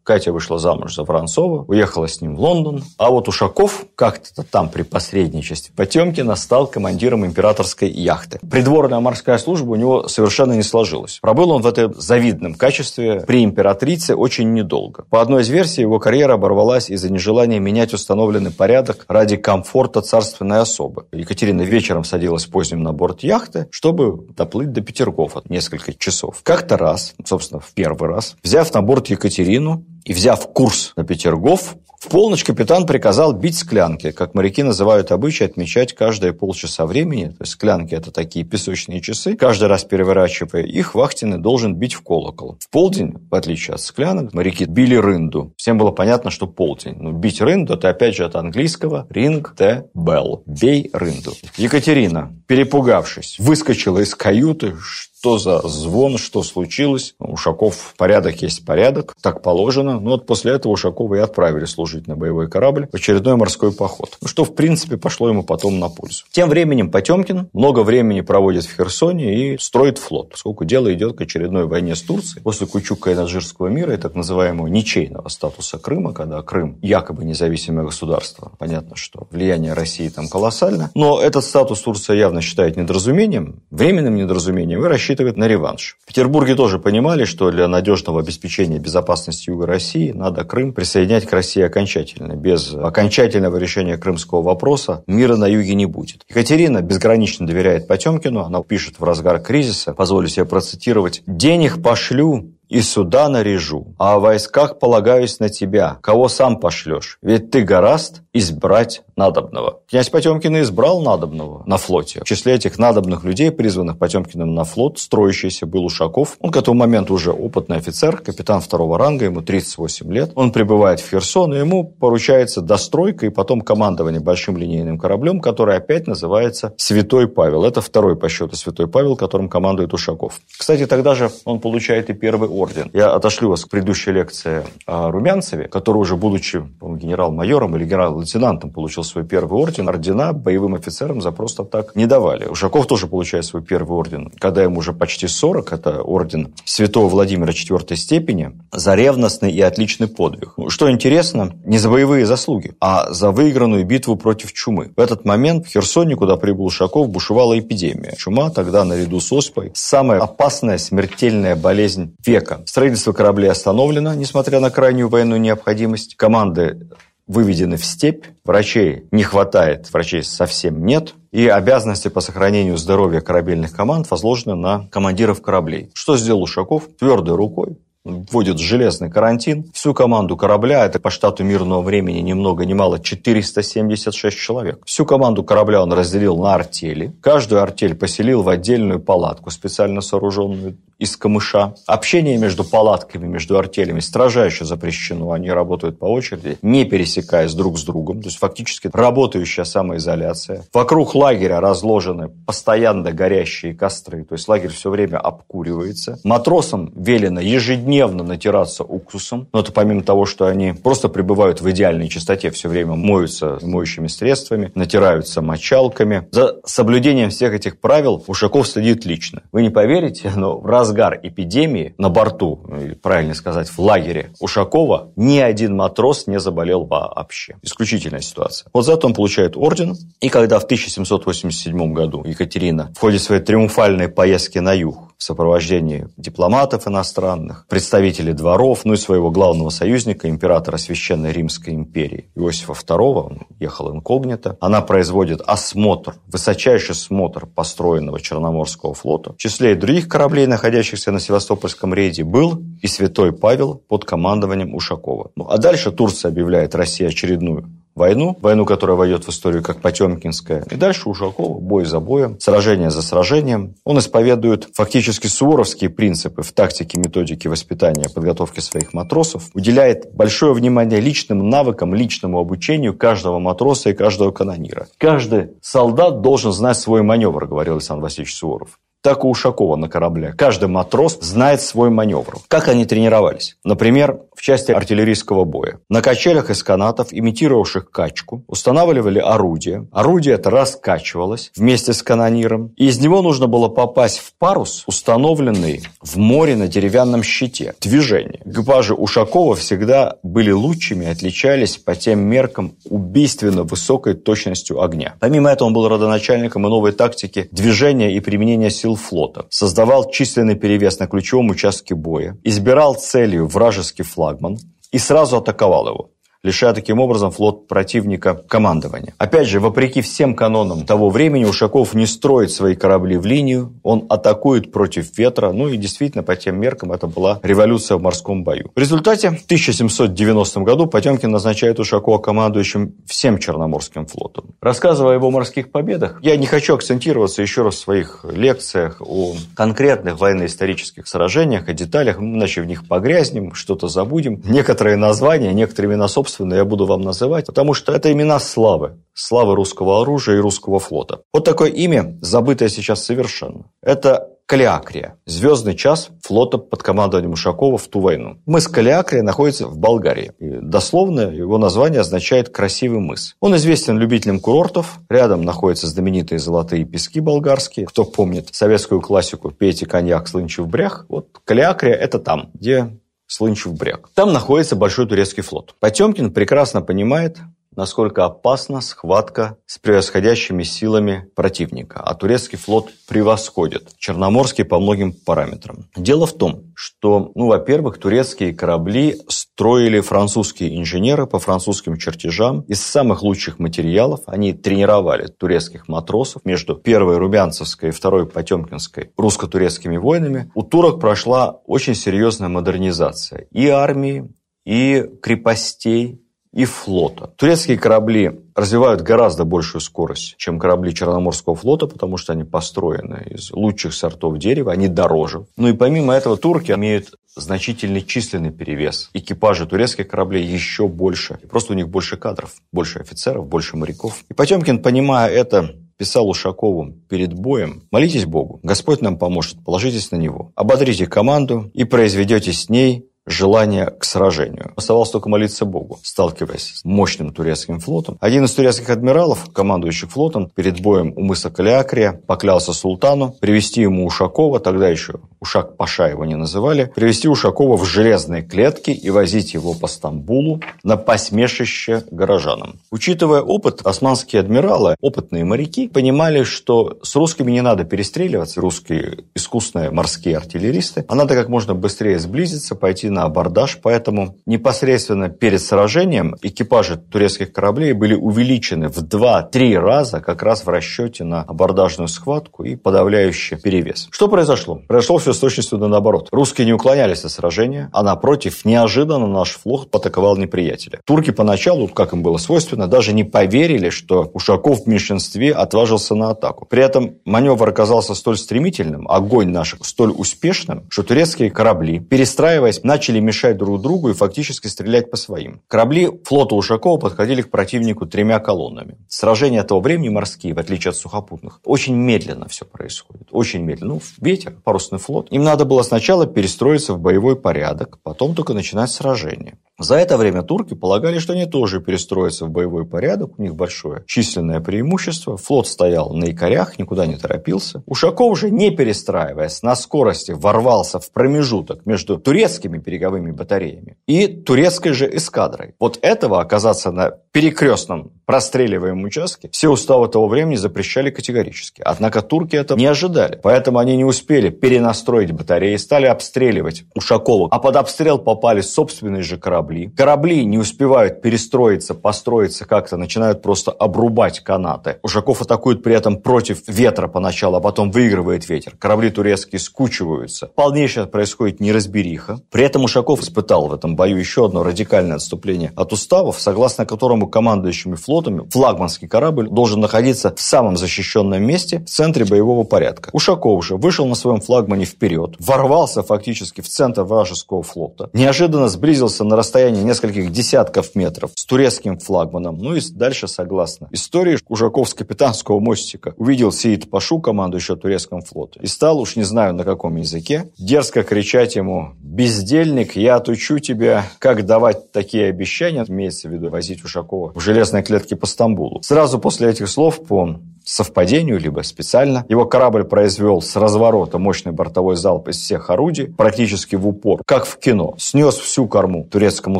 [0.06, 2.84] Катя вышла замуж за Воронцова, уехала с ним в Лондон.
[3.00, 8.40] А вот Ушаков как-то там при посредничестве Потемкина стал командиром императорской яхты.
[8.48, 11.18] Придворная морская служба у него совершенно не сложилась.
[11.22, 15.06] Пробыл он в этой завидном качестве при императрице очень недолго.
[15.10, 20.60] По одной из версий, его карьера оборвалась из-за нежелания менять установленный порядок ради комфорта царственной
[20.60, 21.08] особы.
[21.14, 26.42] Екатерина вечером садилась поздним на борт яхты, чтобы доплыть до Петергофа несколько часов.
[26.44, 31.76] Как-то раз, собственно, в первый раз, взяв на борт Екатерину, и взяв курс на Петергоф,
[32.00, 37.30] в полночь капитан приказал бить склянки, как моряки называют обычай отмечать каждые полчаса времени.
[37.30, 39.36] То есть склянки– это такие песочные часы.
[39.36, 42.58] Каждый раз переворачивая их, вахтенный должен бить в колокол.
[42.60, 45.54] В полдень, в отличие от склянок, моряки били рынду.
[45.58, 46.96] Всем было понятно, что полдень.
[47.00, 51.34] Но бить рынду– это опять же от английского «ring the bell»– «бей рынду».
[51.58, 57.16] Екатерина, перепугавшись, выскочила из каюты, что за звон, что случилось.
[57.20, 60.00] Ушаков порядок есть порядок, так положено.
[60.00, 64.18] Ну вот после этого Ушакова и отправили служить на боевой корабль в очередной морской поход.
[64.22, 66.24] Ну, что, в принципе, пошло ему потом на пользу.
[66.32, 71.22] Тем временем Потемкин много времени проводит в Херсоне и строит флот, поскольку дело идет к
[71.22, 72.44] очередной войне с Турцией.
[72.44, 77.86] После Кучука и Наджирского мира и так называемого ничейного статуса Крыма, когда Крым якобы независимое
[77.86, 78.52] государство.
[78.60, 80.92] Понятно, что влияние России там колоссально.
[80.96, 85.98] Но этот статус Турция явно считает недоразумением, временным недоразумением и рассчитывает рассчитывает на реванш.
[86.04, 91.32] В Петербурге тоже понимали, что для надежного обеспечения безопасности Юга России надо Крым присоединять к
[91.34, 92.36] России окончательно.
[92.36, 96.24] Без окончательного решения крымского вопроса мира на юге не будет.
[96.30, 98.42] Екатерина безгранично доверяет Потемкину.
[98.42, 104.20] Она пишет в разгар кризиса, позволю себе процитировать, «Денег пошлю, и суда наряжу, а о
[104.20, 109.80] войсках полагаюсь на тебя, кого сам пошлешь, ведь ты гораст избрать надобного.
[109.90, 112.20] Князь Потемкин избрал надобного на флоте.
[112.22, 116.36] В числе этих надобных людей, призванных Потемкиным на флот, строящийся был Ушаков.
[116.42, 120.32] Он к этому моменту уже опытный офицер, капитан второго ранга, ему 38 лет.
[120.36, 125.78] Он прибывает в Херсон, и ему поручается достройка и потом командование большим линейным кораблем, который
[125.78, 127.64] опять называется «Святой Павел».
[127.64, 130.42] Это второй по счету «Святой Павел», которым командует Ушаков.
[130.58, 132.90] Кстати, тогда же он получает и первый орден.
[132.94, 139.04] Я отошлю вас к предыдущей лекции о Румянцеве, который уже, будучи генерал-майором или генерал-лейтенантом, получил
[139.04, 139.90] свой первый орден.
[139.90, 142.46] Ордена боевым офицерам за просто так не давали.
[142.46, 145.74] Ушаков тоже получает свой первый орден, когда ему уже почти 40.
[145.74, 150.54] Это орден святого Владимира четвертой степени за ревностный и отличный подвиг.
[150.70, 154.92] Что интересно, не за боевые заслуги, а за выигранную битву против чумы.
[154.96, 158.16] В этот момент в Херсоне, куда прибыл Ушаков, бушевала эпидемия.
[158.18, 162.45] Чума тогда, наряду с оспой, самая опасная смертельная болезнь века.
[162.66, 166.16] Строительство кораблей остановлено, несмотря на крайнюю военную необходимость.
[166.16, 166.90] Команды
[167.28, 173.72] выведены в степь, врачей не хватает, врачей совсем нет, и обязанности по сохранению здоровья корабельных
[173.74, 175.90] команд возложены на командиров кораблей.
[175.94, 176.84] Что сделал Ушаков?
[177.00, 179.66] Твердой рукой вводит железный карантин.
[179.74, 184.84] Всю команду корабля, это по штату мирного времени ни много ни мало 476 человек.
[184.86, 187.14] Всю команду корабля он разделил на артели.
[187.22, 191.76] Каждую артель поселил в отдельную палатку, специально сооруженную из камыша.
[191.88, 195.32] Общение между палатками, между артелями строжайше запрещено.
[195.32, 198.22] Они работают по очереди, не пересекаясь друг с другом.
[198.22, 200.64] То есть фактически работающая самоизоляция.
[200.74, 204.24] Вокруг лагеря разложены постоянно горящие костры.
[204.24, 206.20] То есть лагерь все время обкуривается.
[206.24, 209.48] Матросам велено ежедневно натираться уксусом.
[209.54, 214.08] Но это помимо того, что они просто пребывают в идеальной чистоте, все время моются моющими
[214.08, 216.28] средствами, натираются мочалками.
[216.32, 219.42] За соблюдением всех этих правил Ушаков следит лично.
[219.52, 225.12] Вы не поверите, но раз разгар эпидемии на борту, или правильно сказать, в лагере Ушакова,
[225.16, 227.56] ни один матрос не заболел вообще.
[227.64, 228.70] Исключительная ситуация.
[228.74, 229.96] Вот за это он получает орден.
[230.22, 236.08] И когда в 1787 году Екатерина в ходе своей триумфальной поездки на юг в сопровождении
[236.18, 242.98] дипломатов иностранных, представителей дворов, ну и своего главного союзника, императора Священной Римской империи Иосифа II,
[242.98, 244.58] он ехал инкогнито.
[244.60, 249.34] Она производит осмотр, высочайший осмотр построенного Черноморского флота.
[249.34, 250.75] В числе и других кораблей, находящихся
[251.12, 255.32] на Севастопольском рейде, был и Святой Павел под командованием Ушакова.
[255.36, 260.66] Ну, а дальше Турция объявляет России очередную войну, войну, которая войдет в историю как Потемкинская.
[260.70, 263.76] И дальше Ушакова, бой за боем, сражение за сражением.
[263.86, 271.00] Он исповедует фактически суворовские принципы в тактике, методике воспитания, подготовки своих матросов, уделяет большое внимание
[271.00, 274.88] личным навыкам, личному обучению каждого матроса и каждого канонира.
[274.98, 280.34] Каждый солдат должен знать свой маневр, говорил Александр Васильевич Суворов так и Ушакова на корабле.
[280.36, 282.40] Каждый матрос знает свой маневр.
[282.48, 283.56] Как они тренировались?
[283.64, 285.80] Например, в части артиллерийского боя.
[285.90, 289.88] На качелях из канатов, имитировавших качку, устанавливали орудие.
[289.92, 295.84] Орудие это раскачивалось вместе с канониром, и из него нужно было попасть в парус, установленный
[296.02, 297.76] в море на деревянном щите.
[297.82, 298.42] Движение.
[298.46, 305.16] Экипажи Ушакова всегда были лучшими, отличались по тем меркам убийственно высокой точностью огня.
[305.20, 309.46] Помимо этого, он был родоначальником и новой тактики движения и применения сил флота.
[309.50, 312.38] Создавал численный перевес на ключевом участке боя.
[312.44, 314.58] Избирал целью вражеский флагман
[314.92, 316.10] и сразу атаковал его
[316.46, 319.16] лишая таким образом флот противника командования.
[319.18, 324.06] Опять же, вопреки всем канонам того времени, Ушаков не строит свои корабли в линию, он
[324.10, 328.72] атакует против ветра, ну и действительно, по тем меркам, это была революция в морском бою.
[328.76, 334.54] В результате в 1790 году Потемкин назначает Ушакова командующим всем Черноморским флотом.
[334.62, 339.34] Рассказывая о его морских победах, я не хочу акцентироваться еще раз в своих лекциях о
[339.56, 344.42] конкретных военно-исторических сражениях, о деталях, иначе в них погрязнем, что-то забудем.
[344.46, 348.98] Некоторые названия, некоторые имена собственно собственно, я буду вам называть, потому что это имена славы.
[349.14, 351.22] Славы русского оружия и русского флота.
[351.34, 353.72] Вот такое имя, забытое сейчас совершенно.
[353.82, 355.18] Это Калиакрия.
[355.26, 358.38] Звездный час флота под командованием Ушакова в ту войну.
[358.46, 360.34] Мыс Калиакрия находится в Болгарии.
[360.38, 363.36] И дословно его название означает «красивый мыс».
[363.40, 365.00] Он известен любителям курортов.
[365.10, 367.88] Рядом находятся знаменитые золотые пески болгарские.
[367.88, 372.92] Кто помнит советскую классику «Пейте коньяк, слынчи в брях», вот Калиакрия– это там, где
[373.28, 374.10] Слынчев бряг.
[374.14, 375.76] Там находится большой турецкий флот.
[375.80, 377.38] Потемкин прекрасно понимает,
[377.76, 385.90] насколько опасна схватка с превосходящими силами противника, а турецкий флот превосходит Черноморский по многим параметрам.
[385.96, 392.82] Дело в том, что, ну, во-первых, турецкие корабли строили французские инженеры по французским чертежам из
[392.82, 394.22] самых лучших материалов.
[394.28, 400.52] Они тренировали турецких матросов между первой Рубянцевской и второй Потемкинской русско-турецкими войнами.
[400.56, 404.30] У турок прошла очень серьезная модернизация и армии,
[404.66, 406.25] и крепостей,
[406.56, 407.28] и флота.
[407.36, 413.52] Турецкие корабли развивают гораздо большую скорость, чем корабли Черноморского флота, потому что они построены из
[413.52, 415.46] лучших сортов дерева, они дороже.
[415.58, 419.10] Ну и помимо этого турки имеют значительный численный перевес.
[419.14, 421.38] Экипажи турецких кораблей еще больше.
[421.50, 424.24] Просто у них больше кадров, больше офицеров, больше моряков.
[424.30, 430.18] И Потемкин, понимая это, писал Ушакову перед боем, молитесь Богу, Господь нам поможет, положитесь на
[430.18, 430.52] Него.
[430.56, 434.74] Ободрите команду и произведете с ней желание к сражению.
[434.76, 438.18] Оставалось только молиться Богу, сталкиваясь с мощным турецким флотом.
[438.20, 444.06] Один из турецких адмиралов, командующих флотом, перед боем у мыса Калиакрия поклялся султану привести ему
[444.06, 449.54] Ушакова, тогда еще Ушак Паша его не называли, привести Ушакова в железные клетки и возить
[449.54, 452.80] его по Стамбулу на посмешище горожанам.
[452.92, 459.92] Учитывая опыт, османские адмиралы, опытные моряки, понимали, что с русскими не надо перестреливаться, русские искусные
[459.92, 466.36] морские артиллеристы, а надо как можно быстрее сблизиться, пойти на абордаж, поэтому непосредственно перед сражением
[466.42, 472.64] экипажи турецких кораблей были увеличены в 2-3 раза как раз в расчете на абордажную схватку
[472.64, 474.08] и подавляющий перевес.
[474.12, 474.82] Что произошло?
[474.88, 476.28] Произошло все с точностью да наоборот.
[476.32, 481.00] Русские не уклонялись от сражения, а напротив, неожиданно наш флот атаковал неприятеля.
[481.06, 486.32] Турки поначалу, как им было свойственно, даже не поверили, что Ушаков в меньшинстве отважился на
[486.32, 486.66] атаку.
[486.66, 493.05] При этом маневр оказался столь стремительным, огонь наш столь успешным, что турецкие корабли, перестраиваясь, начали
[493.06, 495.62] начали мешать друг другу и фактически стрелять по своим.
[495.68, 498.98] Корабли флота Ушакова подходили к противнику тремя колоннами.
[499.08, 503.28] Сражения того времени морские, в отличие от сухопутных, очень медленно все происходит.
[503.30, 503.94] Очень медленно.
[503.96, 505.28] Ну, ветер, парусный флот.
[505.30, 509.60] Им надо было сначала перестроиться в боевой порядок, потом только начинать сражение.
[509.78, 514.04] За это время турки полагали, что они тоже перестроятся в боевой порядок, у них большое
[514.08, 517.84] численное преимущество, флот стоял на якорях, никуда не торопился.
[517.86, 524.94] Ушаков же, не перестраиваясь, на скорости ворвался в промежуток между турецкими береговыми батареями и турецкой
[524.94, 525.76] же эскадрой.
[525.80, 531.82] Вот этого оказаться на перекрестном простреливаемом участке все уставы того времени запрещали категорически.
[531.86, 537.60] Однако турки это не ожидали, поэтому они не успели перенастроить батареи, стали обстреливать Ушакова, а
[537.60, 539.90] под обстрел попали собственные же корабли.
[539.90, 545.00] Корабли не успевают перестроиться, построиться как-то, начинают просто обрубать канаты.
[545.04, 548.76] Ушаков атакует при этом против ветра поначалу, а потом выигрывает ветер.
[548.80, 550.48] Корабли турецкие скучиваются.
[550.48, 552.40] Полнейшая происходит неразбериха.
[552.50, 557.28] При этом Ушаков испытал в этом бою еще одно радикальное отступление от уставов, согласно которому
[557.28, 563.10] командующими флотами флагманский корабль должен находиться в самом защищенном месте в центре боевого порядка.
[563.12, 569.24] Ушаков же вышел на своем флагмане вперед, ворвался фактически в центр вражеского флота, неожиданно сблизился
[569.24, 574.94] на расстоянии нескольких десятков метров с турецким флагманом, ну и дальше согласно истории Ушаков с
[574.94, 579.96] капитанского мостика увидел Сеид Пашу, командующего турецким флотом, и стал, уж не знаю на каком
[579.96, 586.34] языке, дерзко кричать ему «Бездельник Мельник, я отучу тебя, как давать такие обещания, имеется в
[586.34, 588.82] виду возить Ушакова в железной клетке по Стамбулу.
[588.84, 592.26] Сразу после этих слов по совпадению, либо специально.
[592.28, 597.46] Его корабль произвел с разворота мощный бортовой залп из всех орудий, практически в упор, как
[597.46, 597.96] в кино.
[597.98, 599.60] Снес всю корму турецкому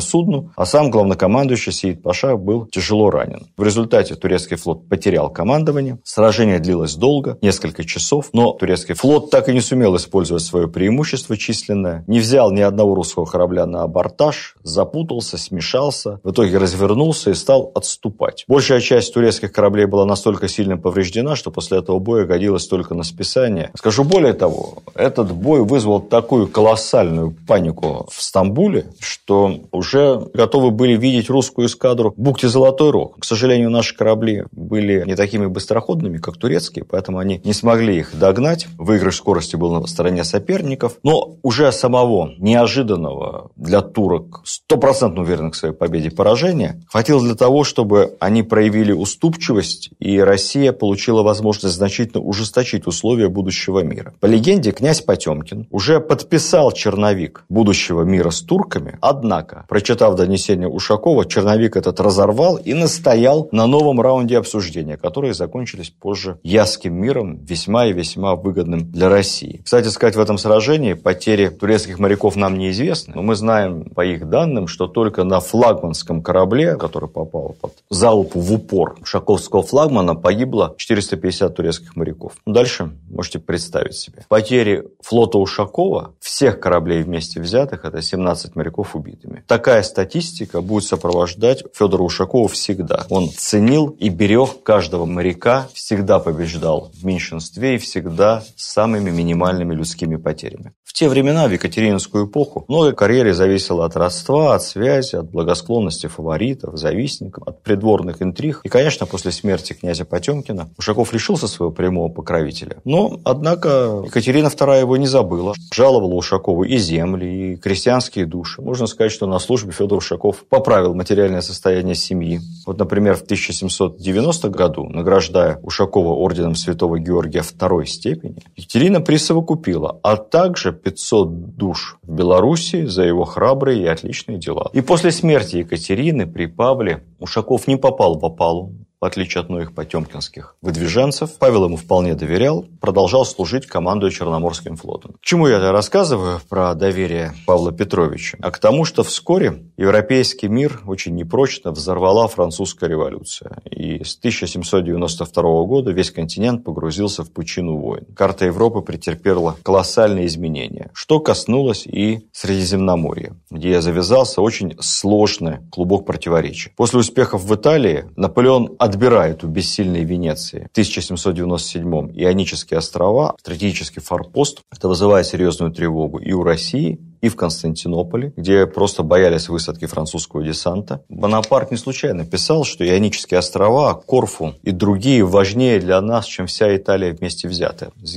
[0.00, 3.46] судну, а сам главнокомандующий Сиид Паша был тяжело ранен.
[3.56, 5.98] В результате турецкий флот потерял командование.
[6.04, 11.36] Сражение длилось долго, несколько часов, но турецкий флот так и не сумел использовать свое преимущество
[11.36, 17.34] численное, не взял ни одного русского корабля на абортаж, запутался, смешался, в итоге развернулся и
[17.34, 18.44] стал отступать.
[18.48, 22.94] Большая часть турецких кораблей была настолько сильно повреждена, повреждена, что после этого боя годилась только
[22.94, 23.70] на списание.
[23.76, 30.96] Скажу более того, этот бой вызвал такую колоссальную панику в Стамбуле, что уже готовы были
[30.96, 33.20] видеть русскую эскадру в бухте Золотой Рог.
[33.20, 38.18] К сожалению, наши корабли были не такими быстроходными, как турецкие, поэтому они не смогли их
[38.18, 38.66] догнать.
[38.78, 40.96] Выигрыш скорости был на стороне соперников.
[41.02, 47.64] Но уже самого неожиданного для турок стопроцентно уверенных в своей победе поражения хватило для того,
[47.64, 50.85] чтобы они проявили уступчивость, и Россия получила
[51.22, 54.14] возможность значительно ужесточить условия будущего мира.
[54.20, 61.24] По легенде, князь Потемкин уже подписал черновик будущего мира с турками, однако, прочитав донесение Ушакова,
[61.26, 67.86] черновик этот разорвал и настоял на новом раунде обсуждения, которые закончились позже Ясским миром, весьма
[67.86, 69.60] и весьма выгодным для России.
[69.64, 74.28] Кстати сказать, в этом сражении потери турецких моряков нам неизвестны, но мы знаем по их
[74.28, 80.74] данным, что только на флагманском корабле, который попал под залп в упор шаковского флагмана, погибло
[80.76, 82.34] 450 турецких моряков.
[82.46, 84.24] Дальше можете представить себе.
[84.28, 89.44] Потери флота Ушакова, всех кораблей вместе взятых, это 17 моряков убитыми.
[89.46, 93.06] Такая статистика будет сопровождать Федора Ушакова всегда.
[93.10, 99.74] Он ценил и берег каждого моряка, всегда побеждал в меньшинстве и всегда с самыми минимальными
[99.74, 100.72] людскими потерями.
[100.84, 106.06] В те времена, в Екатерининскую эпоху, многое карьере зависело от родства, от связи, от благосклонности
[106.06, 108.60] фаворитов, завистников, от придворных интриг.
[108.64, 112.78] И, конечно, после смерти князя Потемкина Ушаков лишился своего прямого покровителя.
[112.84, 115.54] Но, однако, Екатерина II его не забыла.
[115.72, 118.62] Жаловала Ушакову и земли, и крестьянские души.
[118.62, 122.40] Можно сказать, что на службе Федор Ушаков поправил материальное состояние семьи.
[122.66, 130.16] Вот, например, в 1790 году, награждая Ушакова орденом Святого Георгия второй степени, Екатерина присовокупила, а
[130.16, 134.70] также 500 душ в Белоруссии за его храбрые и отличные дела.
[134.72, 139.74] И после смерти Екатерины при Павле Ушаков не попал в опалу, в отличие от многих
[139.74, 145.12] потемкинских выдвиженцев, Павел ему вполне доверял, продолжал служить командуя Черноморским флотом.
[145.14, 148.38] К чему я это рассказываю про доверие Павла Петровича?
[148.40, 153.58] А к тому, что вскоре европейский мир очень непрочно взорвала французская революция.
[153.70, 158.06] И с 1792 года весь континент погрузился в пучину войн.
[158.16, 166.72] Карта Европы претерпела колоссальные изменения, что коснулось и Средиземноморья, где завязался очень сложный клубок противоречий.
[166.76, 174.60] После успехов в Италии Наполеон отбирает у бессильной Венеции в 1797 Ионические острова, стратегический форпост.
[174.72, 180.44] Это вызывает серьезную тревогу и у России, и в Константинополе, где просто боялись высадки французского
[180.44, 181.02] десанта.
[181.08, 186.74] Бонапарт не случайно писал, что Ионические острова, Корфу и другие важнее для нас, чем вся
[186.76, 188.16] Италия вместе взятая, с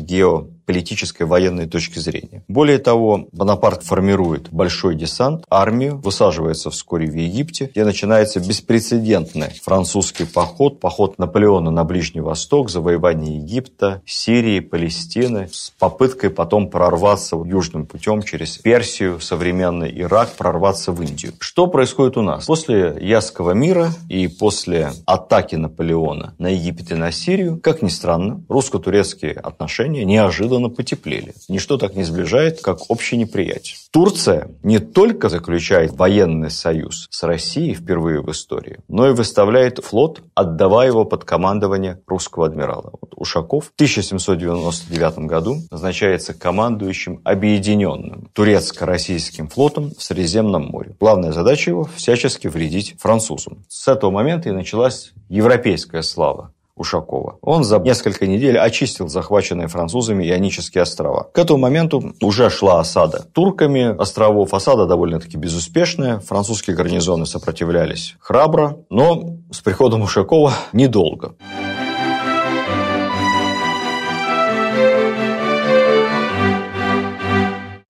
[0.70, 2.44] геополитической военной точки зрения.
[2.48, 10.26] Более того, Бонапарт формирует большой десант, армию, высаживается вскоре в Египте, где начинается беспрецедентный французский
[10.26, 17.88] поход, поход Наполеона на Ближний Восток, завоевание Египта, Сирии, Палестины, с попыткой потом прорваться южным
[17.88, 21.34] путем через Персию, современный Ирак, прорваться в Индию.
[21.40, 22.46] Что происходит у нас?
[22.46, 28.44] После Ясского мира и после атаки Наполеона на Египет и на Сирию, как ни странно,
[28.50, 31.34] русско-турецкие отношения неожиданно потеплели.
[31.48, 33.78] Ничто так не сближает, как общее неприятие.
[33.92, 40.22] Турция не только заключает военный союз с Россией впервые в истории, но и выставляет флот,
[40.36, 42.92] отдавая его под командование русского адмирала.
[43.00, 50.96] Вот Ушаков в 1799 году назначается командующим объединенным турецко российским флотом в Средиземном море.
[51.00, 53.64] Главная задача его– всячески вредить французам.
[53.68, 57.38] С этого момента и началась европейская слава Ушакова.
[57.42, 61.30] Он за несколько недель очистил захваченные французами Ионические острова.
[61.34, 64.54] К этому моменту уже шла осада турками островов.
[64.54, 66.20] Осада довольно-таки безуспешная.
[66.20, 71.36] Французские гарнизоны сопротивлялись храбро, но с приходом Ушакова недолго.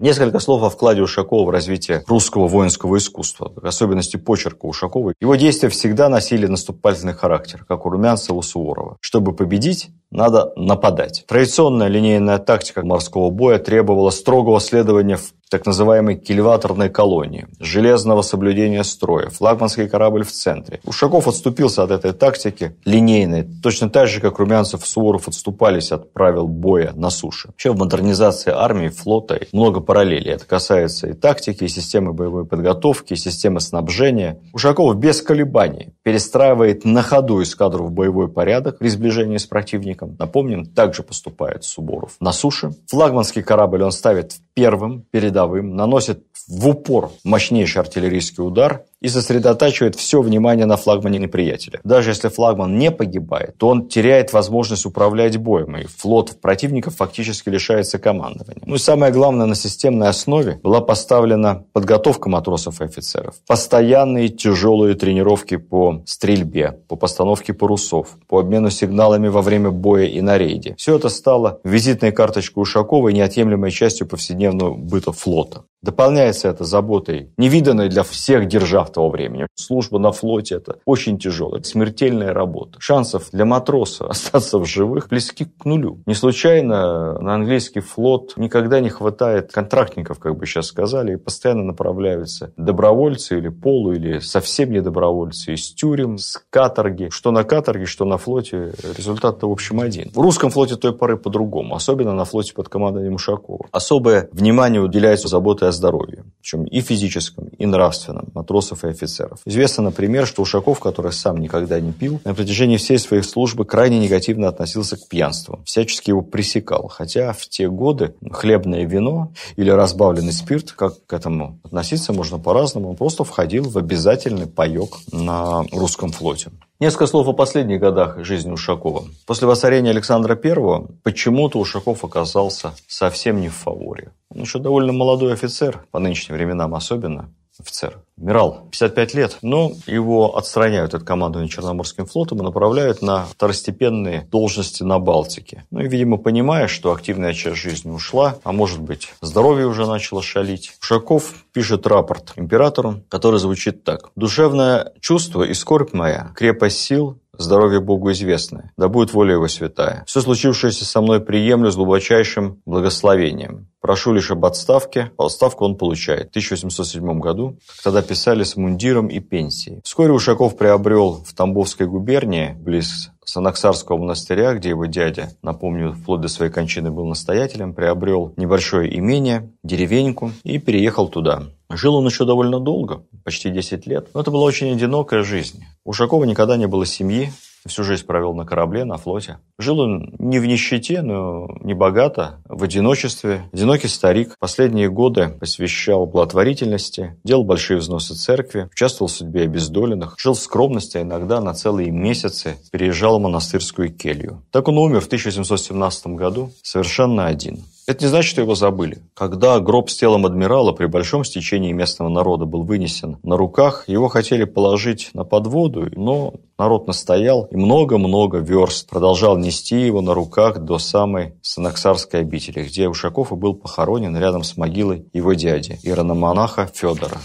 [0.04, 5.14] Несколько слов о вкладе Ушакова в развитие русского воинского искусства, особенности почерка Ушакова.
[5.22, 8.98] Его действия всегда носили наступательный характер, как у Румянцева, у Суворова.
[9.00, 11.26] Чтобы победить, надо нападать.
[11.28, 18.84] Традиционная линейная тактика морского боя требовала строгого следования в так называемой кильваторной колонии, железного соблюдения
[18.84, 20.80] строя, флагманский корабль в центре.
[20.84, 26.12] Ушаков отступился от этой тактики линейной, точно так же, как Румянцев и Суворов отступались от
[26.12, 27.50] правил боя на суше.
[27.50, 30.32] Вообще в модернизации армии, флота много параллелей.
[30.32, 34.40] Это касается и тактики, и системы боевой подготовки, и системы снабжения.
[34.54, 40.03] Ушаков без колебаний перестраивает на ходу эскадру в боевой порядок при сближении с противником.
[40.06, 42.16] Напомним, также поступает Суворов.
[42.20, 49.10] На суше флагманский корабль он ставит первым, передовым, наносит в упор мощнейший артиллерийский удар и
[49.10, 51.82] сосредотачивает все внимание на флагмане неприятеля.
[51.84, 57.50] Даже если флагман не погибает, то он теряет возможность управлять боем, и флот противника фактически
[57.50, 58.64] лишается командования.
[58.66, 63.36] Ну и самое главное, на системной основе была поставлена подготовка матросов и офицеров.
[63.46, 70.22] Постоянные тяжелые тренировки по стрельбе, по постановке парусов, по обмену сигналами во время боя и
[70.22, 70.76] на рейде.
[70.78, 75.66] Все это стало визитной карточкой Ушакова и неотъемлемой частью повседневного быта флота.
[75.84, 79.48] Дополняется это заботой, невиданной для всех держав того времени.
[79.56, 82.78] Служба на флоте– это очень тяжелая, смертельная работа.
[82.80, 86.02] Шансов для матроса остаться в живых близки к нулю.
[86.06, 91.64] Не случайно на английский флот никогда не хватает контрактников, как бы сейчас сказали, и постоянно
[91.64, 97.10] направляются добровольцы или полу, или совсем не добровольцы из тюрем, с каторги.
[97.12, 100.12] Что на каторге, что на флоте, результат-то в общем один.
[100.14, 103.68] В русском флоте той поры по-другому, особенно на флоте под командой Мушакова.
[103.72, 109.40] Особое внимание уделяется заботе о здоровье, причем и физическом, и нравственном матросов и офицеров.
[109.46, 114.00] Известно, например, что Ушаков, который сам никогда не пил, на протяжении всей своей службы крайне
[114.00, 120.34] негативно относился к пьянству, всячески его пресекал, хотя в те годы хлебное вино или разбавленный
[120.34, 126.12] спирт, как к этому относиться можно по-разному, он просто входил в обязательный паек на русском
[126.12, 126.52] флоте.
[126.80, 129.06] Несколько слов о последних годах жизни Ушакова.
[129.26, 134.12] После воцарения Александра I почему-то Ушаков оказался совсем не в фаворе.
[134.30, 137.30] Он еще довольно молодой офицер, по нынешним временам особенно.
[137.60, 138.00] Офицер.
[138.18, 144.84] Адмирал, 55 лет, но его отстраняют от командования Черноморским флотом и направляют на второстепенные должности
[144.84, 145.66] на Балтике.
[145.72, 150.22] Ну и, видимо, понимая, что активная часть жизни ушла, а может быть, здоровье уже начало
[150.22, 154.12] шалить, Ушаков пишет рапорт императору, который звучит так.
[154.16, 160.04] «Душевное чувство и скорбь моя, крепость сил, Здоровье Богу известное, да будет воля Его святая.
[160.06, 163.68] Все случившееся со мной приемлю с глубочайшим благословением.
[163.82, 165.12] Прошу лишь об отставке.
[165.18, 166.28] Отставку он получает.
[166.28, 169.82] В 1807 году, как тогда писали с мундиром и пенсией.
[169.84, 176.28] Вскоре Ушаков приобрел в Тамбовской губернии, близ Санаксарского монастыря, где его дядя, напомню, вплоть до
[176.28, 181.44] своей кончины был настоятелем, приобрел небольшое имение, деревеньку и переехал туда.
[181.76, 185.64] Жил он еще довольно долго, почти 10 лет, но это была очень одинокая жизнь.
[185.84, 187.32] У Ушакова никогда не было семьи,
[187.66, 189.38] Всю жизнь провел на корабле, на флоте.
[189.58, 193.50] Жил он не в нищете, но не богато, в одиночестве.
[193.54, 194.36] Одинокий старик.
[194.38, 200.98] Последние годы посвящал благотворительности, делал большие взносы церкви, участвовал в судьбе обездоленных, жил в скромности,
[200.98, 204.44] а иногда на целые месяцы переезжал в монастырскую келью.
[204.52, 207.64] Так он умер в 1717 году совершенно один.
[207.86, 209.02] Это не значит, что его забыли.
[209.14, 214.08] Когда гроб с телом адмирала при большом стечении местного народа был вынесен на руках, его
[214.08, 220.60] хотели положить на подводу, но народ настоял и много-много верст продолжал нести его на руках
[220.60, 226.70] до самой Санаксарской обители, где Ушаков и был похоронен рядом с могилой его дяди, иерономонаха
[226.74, 227.18] Федора.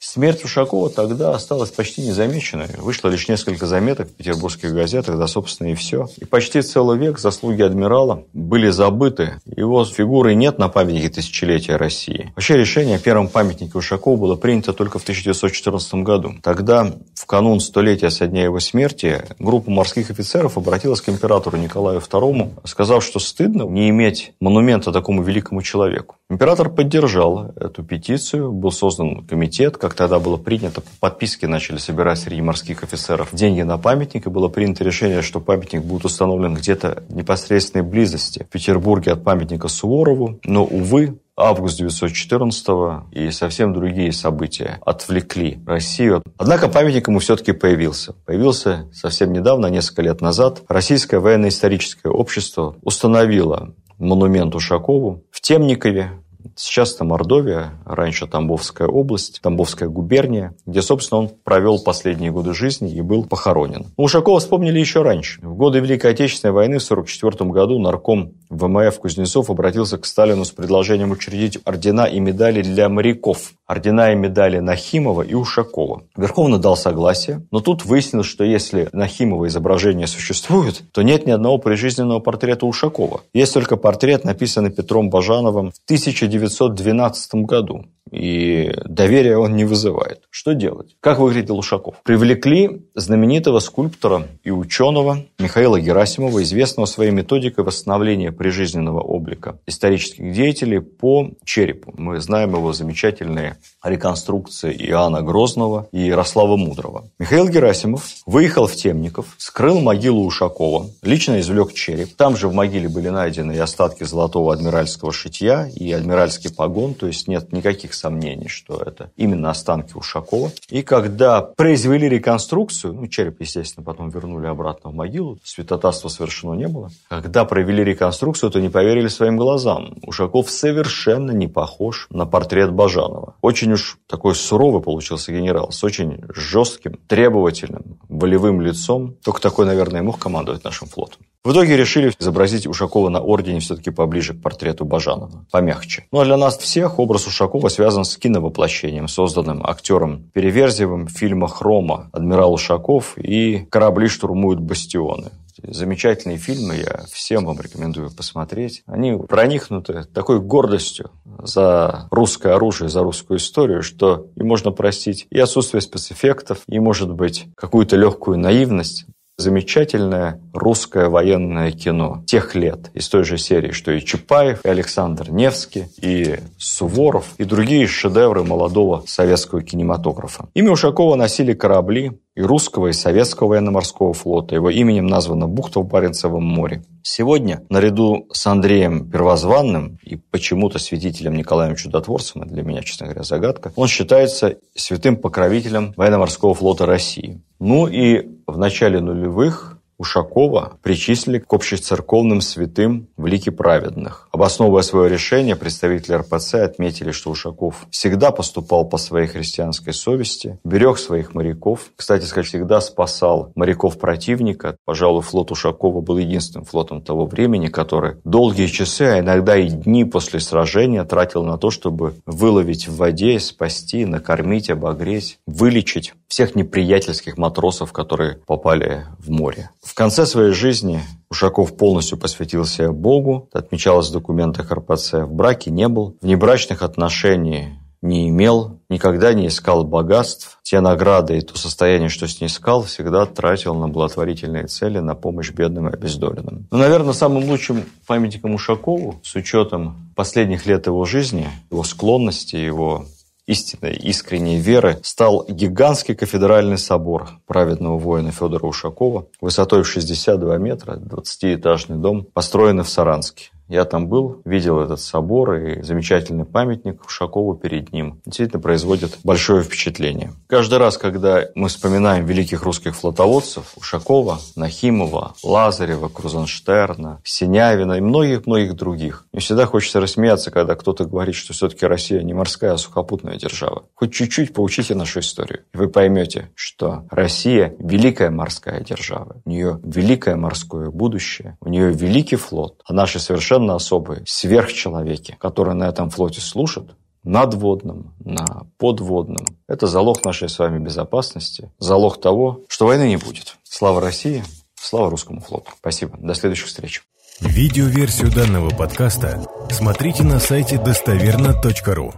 [0.00, 2.68] Смерть Ушакова тогда осталась почти незамеченной.
[2.78, 6.08] Вышло лишь несколько заметок в петербургских газетах, да, собственно, и все.
[6.18, 9.40] И почти целый век заслуги адмирала были забыты.
[9.44, 12.32] Его фигуры нет на памятнике тысячелетия России.
[12.36, 16.34] Вообще решение о первом памятнике Ушакова было принято только в 1914 году.
[16.44, 21.98] Тогда, в канун столетия со дня его смерти, группа морских офицеров обратилась к императору Николаю
[21.98, 26.17] II, сказав, что стыдно не иметь монумента такому великому человеку.
[26.30, 32.18] Император поддержал эту петицию, был создан комитет, как тогда было принято, по подписке начали собирать
[32.18, 37.02] среди морских офицеров деньги на памятник, и было принято решение, что памятник будет установлен где-то
[37.08, 40.38] в непосредственной близости в Петербурге от памятника Суворову.
[40.44, 42.66] Но, увы, август 914
[43.12, 46.22] и совсем другие события отвлекли Россию.
[46.36, 48.12] Однако памятник ему все-таки появился.
[48.26, 50.62] Появился совсем недавно, несколько лет назад.
[50.68, 56.12] Российское военно-историческое общество установило монумент Ушакову в Темникове,
[56.56, 62.92] Сейчас это Мордовия, раньше Тамбовская область, Тамбовская губерния, где, собственно, он провел последние годы жизни
[62.92, 63.86] и был похоронен.
[63.96, 65.40] Ушакова вспомнили еще раньше.
[65.40, 70.50] В годы Великой Отечественной войны в 1944 году нарком ВМФ Кузнецов обратился к Сталину с
[70.50, 73.52] предложением учредить ордена и медали для моряков.
[73.68, 76.02] Ордена и медали Нахимова и Ушакова.
[76.16, 81.58] Верховный дал согласие, но тут выяснилось, что если Нахимова изображение существует, то нет ни одного
[81.58, 83.20] прижизненного портрета Ушакова.
[83.34, 90.22] Есть только портрет, написанный Петром Бажановым в 1912 году и доверия он не вызывает.
[90.30, 90.96] Что делать?
[91.00, 91.96] Как выглядел Ушаков?
[92.02, 100.80] Привлекли знаменитого скульптора и ученого Михаила Герасимова, известного своей методикой восстановления прижизненного облика исторических деятелей
[100.80, 101.94] по черепу.
[101.96, 107.04] Мы знаем его замечательные реконструкции Иоанна Грозного и Ярослава Мудрого.
[107.18, 112.14] Михаил Герасимов выехал в Темников, скрыл могилу Ушакова, лично извлек череп.
[112.16, 117.06] Там же в могиле были найдены и остатки золотого адмиральского шитья, и адмиральский погон, то
[117.06, 120.50] есть нет никаких сомнений, что это именно останки Ушакова.
[120.70, 126.68] И когда произвели реконструкцию, ну, череп, естественно, потом вернули обратно в могилу, святотатства совершено не
[126.68, 126.90] было.
[127.08, 129.98] Когда провели реконструкцию, то не поверили своим глазам.
[130.02, 133.34] Ушаков совершенно не похож на портрет Бажанова.
[133.42, 139.16] Очень уж такой суровый получился генерал, с очень жестким, требовательным, волевым лицом.
[139.24, 141.20] Только такой, наверное, мог командовать нашим флотом.
[141.44, 146.06] В итоге решили изобразить Ушакова на ордене все-таки поближе к портрету Бажанова, помягче.
[146.12, 151.62] Ну а для нас всех образ Ушакова связан с киновоплощением, созданным актером Переверзевым в фильмах
[151.62, 155.30] «Рома», «Адмирал Ушаков» и «Корабли штурмуют бастионы».
[155.62, 158.82] Замечательные фильмы, я всем вам рекомендую посмотреть.
[158.86, 161.10] Они проникнуты такой гордостью
[161.42, 167.12] за русское оружие, за русскую историю, что и можно простить и отсутствие спецэффектов, и, может
[167.12, 169.06] быть, какую-то легкую наивность
[169.38, 175.30] замечательное русское военное кино тех лет из той же серии, что и Чапаев, и Александр
[175.30, 180.48] Невский, и Суворов, и другие шедевры молодого советского кинематографа.
[180.54, 184.54] Имя Ушакова носили корабли и русского, и советского военно-морского флота.
[184.54, 186.84] Его именем названа бухта в Баренцевом море.
[187.02, 193.72] Сегодня, наряду с Андреем Первозванным и почему-то святителем Николаем Чудотворцем, для меня, честно говоря, загадка,
[193.74, 197.40] он считается святым покровителем военно-морского флота России.
[197.58, 204.28] Ну и в начале нулевых Ушакова причислили к общецерковным святым в лике праведных.
[204.30, 210.98] Обосновывая свое решение, представители РПЦ отметили, что Ушаков всегда поступал по своей христианской совести, берег
[210.98, 214.76] своих моряков, кстати сказать, всегда спасал моряков противника.
[214.84, 220.04] Пожалуй, флот Ушакова был единственным флотом того времени, который долгие часы, а иногда и дни
[220.04, 227.36] после сражения тратил на то, чтобы выловить в воде, спасти, накормить, обогреть, вылечить всех неприятельских
[227.36, 229.70] матросов, которые попали в море.
[229.88, 235.88] В конце своей жизни Ушаков полностью посвятился Богу, отмечалось в документах РПЦ, в браке не
[235.88, 237.70] был, в небрачных отношениях
[238.02, 240.58] не имел, никогда не искал богатств.
[240.62, 245.88] Те награды и то состояние, что снискал, всегда тратил на благотворительные цели, на помощь бедным
[245.88, 246.68] и обездоленным.
[246.70, 253.06] Но, наверное, самым лучшим памятником Ушакову, с учетом последних лет его жизни, его склонности, его
[253.48, 260.96] истинной, искренней веры стал гигантский кафедральный собор праведного воина Федора Ушакова высотой в 62 метра,
[260.96, 263.50] 20-этажный дом, построенный в Саранске.
[263.68, 268.20] Я там был, видел этот собор и замечательный памятник Ушакову перед ним.
[268.24, 270.32] Действительно производит большое впечатление.
[270.46, 278.74] Каждый раз, когда мы вспоминаем великих русских флотоводцев Ушакова, Нахимова, Лазарева, Крузенштерна, Синявина и многих-многих
[278.74, 283.36] других, мне всегда хочется рассмеяться, когда кто-то говорит, что все-таки Россия не морская, а сухопутная
[283.36, 283.84] держава.
[283.94, 289.36] Хоть чуть-чуть поучите нашу историю, и вы поймете, что Россия– великая морская держава.
[289.44, 295.36] У нее великое морское будущее, у нее великий флот, а наши совершенно совершенно особые сверхчеловеки,
[295.40, 296.94] которые на этом флоте служат,
[297.24, 299.44] надводном, на подводном.
[299.66, 303.56] Это залог нашей с вами безопасности, залог того, что войны не будет.
[303.64, 304.44] Слава России,
[304.80, 305.70] слава русскому флоту.
[305.78, 306.16] Спасибо.
[306.18, 307.02] До следующих встреч.
[307.40, 312.12] Видеоверсию данного подкаста смотрите на сайте достоверно.ру.